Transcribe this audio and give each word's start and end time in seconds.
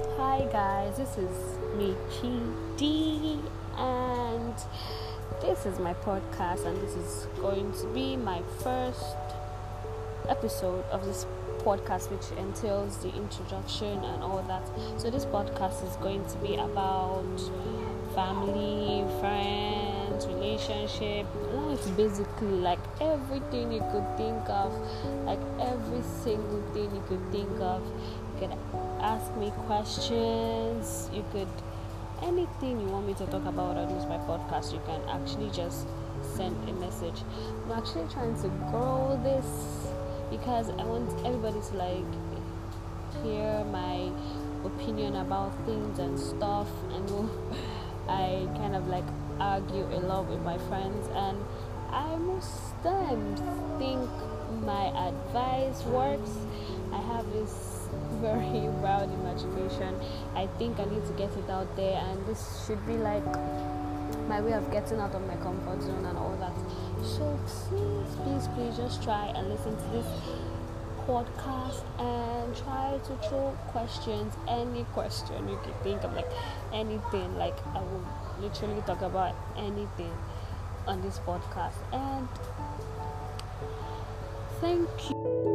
guys, 0.00 0.96
this 0.96 1.16
is 1.18 1.58
me, 1.76 1.94
Chi 2.10 2.30
D, 2.76 3.38
and 3.76 4.54
this 5.40 5.66
is 5.66 5.78
my 5.78 5.94
podcast, 5.94 6.64
and 6.64 6.80
this 6.82 6.94
is 6.94 7.26
going 7.40 7.72
to 7.72 7.86
be 7.88 8.16
my 8.16 8.42
first 8.62 9.16
episode 10.28 10.84
of 10.90 11.04
this 11.04 11.26
podcast, 11.58 12.10
which 12.10 12.38
entails 12.38 12.96
the 12.98 13.14
introduction 13.14 14.02
and 14.04 14.22
all 14.22 14.42
that. 14.48 14.66
So, 15.00 15.10
this 15.10 15.26
podcast 15.26 15.86
is 15.86 15.96
going 15.96 16.24
to 16.26 16.38
be 16.38 16.54
about 16.54 17.24
family, 18.14 19.04
friends, 19.20 20.26
relationship. 20.26 21.26
It's 21.68 21.88
basically 21.90 22.48
like 22.48 22.80
everything 23.00 23.72
you 23.72 23.80
could 23.92 24.16
think 24.16 24.48
of, 24.48 24.72
like 25.24 25.40
every 25.60 26.02
single 26.02 26.62
thing 26.72 26.94
you 26.94 27.02
could 27.08 27.30
think 27.30 27.60
of. 27.60 27.82
Could 28.40 28.56
ask 29.02 29.36
me 29.36 29.52
questions. 29.66 31.10
You 31.12 31.22
could 31.30 31.48
anything 32.22 32.80
you 32.80 32.86
want 32.86 33.06
me 33.06 33.12
to 33.14 33.26
talk 33.26 33.44
about 33.44 33.76
on 33.76 33.94
this 33.94 34.06
my 34.06 34.16
podcast. 34.16 34.72
You 34.72 34.80
can 34.86 35.00
actually 35.10 35.50
just 35.50 35.86
send 36.36 36.56
a 36.66 36.72
message. 36.72 37.20
I'm 37.64 37.72
actually 37.72 38.08
trying 38.08 38.34
to 38.40 38.48
grow 38.70 39.20
this 39.22 39.92
because 40.30 40.70
I 40.70 40.84
want 40.84 41.10
everybody 41.26 41.60
to 41.60 41.76
like 41.76 42.10
hear 43.22 43.62
my 43.64 44.10
opinion 44.64 45.16
about 45.16 45.52
things 45.66 45.98
and 45.98 46.18
stuff. 46.18 46.68
Know 46.88 47.28
I 48.08 48.48
kind 48.56 48.74
of 48.74 48.88
like 48.88 49.04
argue 49.38 49.84
a 49.84 50.00
lot 50.00 50.26
with 50.26 50.40
my 50.40 50.56
friends, 50.68 51.08
and 51.12 51.36
I 51.90 52.16
most 52.16 52.72
times 52.82 53.40
think 53.78 54.08
my 54.64 54.86
advice 55.08 55.84
works. 55.84 56.30
I 56.92 57.00
have 57.02 57.30
this 57.32 57.79
very 58.20 58.68
wild 58.82 59.10
imagination. 59.12 59.94
I 60.34 60.46
think 60.58 60.78
I 60.78 60.84
need 60.84 61.04
to 61.06 61.12
get 61.12 61.30
it 61.36 61.50
out 61.50 61.74
there, 61.76 62.02
and 62.08 62.26
this 62.26 62.64
should 62.66 62.84
be 62.86 62.96
like 62.96 63.24
my 64.28 64.40
way 64.40 64.52
of 64.52 64.70
getting 64.70 65.00
out 65.00 65.14
of 65.14 65.26
my 65.26 65.36
comfort 65.36 65.82
zone 65.82 66.04
and 66.04 66.16
all 66.16 66.36
that. 66.38 66.54
So 67.04 67.38
please, 67.46 68.16
please, 68.22 68.48
please 68.54 68.76
just 68.76 69.02
try 69.02 69.26
and 69.26 69.48
listen 69.48 69.76
to 69.76 69.88
this 69.90 70.06
podcast 71.06 71.82
and 71.98 72.56
try 72.56 72.98
to 73.04 73.28
throw 73.28 73.56
questions, 73.68 74.34
any 74.48 74.84
question 74.92 75.48
you 75.48 75.58
can 75.62 75.74
think 75.82 76.04
of, 76.04 76.14
like 76.14 76.30
anything. 76.72 77.36
Like 77.36 77.58
I 77.74 77.80
will 77.80 78.04
literally 78.40 78.82
talk 78.82 79.02
about 79.02 79.34
anything 79.56 80.12
on 80.86 81.02
this 81.02 81.18
podcast. 81.26 81.74
And 81.92 82.28
thank 84.60 84.88
you. 85.10 85.49